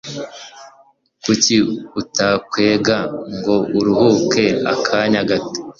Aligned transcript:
kuki 1.23 1.57
utakwega 1.99 2.97
ngo 3.35 3.55
uruhuke 3.77 4.45
akanya 4.73 5.21
gato 5.29 5.59